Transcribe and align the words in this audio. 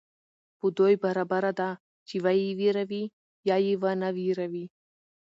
په 0.59 0.67
دوى 0.77 0.95
برابره 1.03 1.51
ده 1.59 1.69
چي 2.07 2.15
وئې 2.23 2.49
وېروې 2.59 3.03
يا 3.49 3.57
ئې 3.65 3.73
ونه 3.81 4.07
وېروې 4.17 4.65